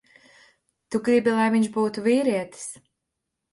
[0.95, 2.67] Tu gribi, lai viņš būtu vīrietis.